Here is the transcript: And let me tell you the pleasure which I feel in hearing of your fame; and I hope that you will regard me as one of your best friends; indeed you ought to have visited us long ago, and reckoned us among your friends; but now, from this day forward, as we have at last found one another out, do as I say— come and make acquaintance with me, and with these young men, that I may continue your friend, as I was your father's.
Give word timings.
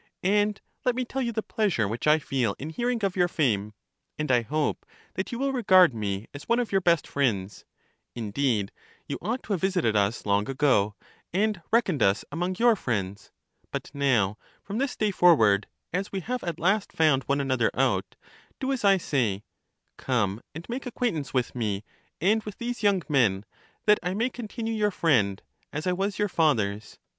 And 0.23 0.59
let 0.83 0.95
me 0.95 1.05
tell 1.05 1.21
you 1.21 1.31
the 1.31 1.43
pleasure 1.43 1.87
which 1.87 2.07
I 2.07 2.17
feel 2.17 2.55
in 2.57 2.71
hearing 2.71 3.05
of 3.05 3.15
your 3.15 3.27
fame; 3.27 3.75
and 4.17 4.31
I 4.31 4.41
hope 4.41 4.83
that 5.13 5.31
you 5.31 5.37
will 5.37 5.53
regard 5.53 5.93
me 5.93 6.25
as 6.33 6.49
one 6.49 6.57
of 6.59 6.71
your 6.71 6.81
best 6.81 7.05
friends; 7.05 7.65
indeed 8.15 8.71
you 9.07 9.19
ought 9.21 9.43
to 9.43 9.53
have 9.53 9.61
visited 9.61 9.95
us 9.95 10.25
long 10.25 10.49
ago, 10.49 10.95
and 11.31 11.61
reckoned 11.71 12.01
us 12.01 12.25
among 12.31 12.55
your 12.55 12.75
friends; 12.75 13.29
but 13.69 13.91
now, 13.93 14.39
from 14.63 14.79
this 14.79 14.95
day 14.95 15.11
forward, 15.11 15.67
as 15.93 16.11
we 16.11 16.21
have 16.21 16.43
at 16.43 16.59
last 16.59 16.91
found 16.91 17.21
one 17.25 17.39
another 17.39 17.69
out, 17.75 18.15
do 18.59 18.71
as 18.71 18.83
I 18.83 18.97
say— 18.97 19.43
come 20.07 20.41
and 20.55 20.67
make 20.67 20.87
acquaintance 20.87 21.31
with 21.31 21.53
me, 21.53 21.83
and 22.19 22.41
with 22.41 22.57
these 22.57 22.81
young 22.81 23.03
men, 23.07 23.45
that 23.85 23.99
I 24.01 24.15
may 24.15 24.31
continue 24.31 24.73
your 24.73 24.89
friend, 24.89 25.39
as 25.71 25.85
I 25.85 25.93
was 25.93 26.17
your 26.17 26.27
father's. 26.27 26.97